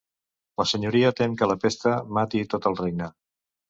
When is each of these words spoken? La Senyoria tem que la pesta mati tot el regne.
La 0.61 0.65
Senyoria 0.71 1.13
tem 1.21 1.37
que 1.43 1.51
la 1.53 1.59
pesta 1.67 1.97
mati 2.19 2.45
tot 2.57 2.71
el 2.75 2.83
regne. 2.85 3.17